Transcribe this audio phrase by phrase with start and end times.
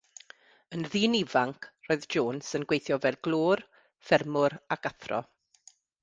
[0.75, 3.61] Yn ddyn ifanc, roedd Jones yn gweithio fel glöwr,
[4.07, 5.21] ffermwr ac athro.